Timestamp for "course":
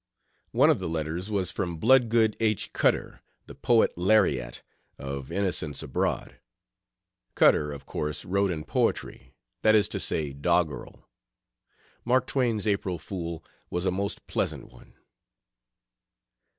7.85-8.25